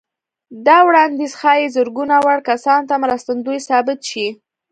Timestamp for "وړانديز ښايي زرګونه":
0.87-2.15